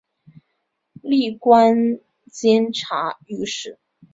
[1.03, 1.99] 历官
[2.31, 3.77] 监察御史。